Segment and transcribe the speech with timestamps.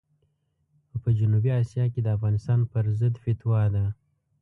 [0.89, 3.85] خو په جنوبي اسیا کې د افغانستان پرضد فتوا ده.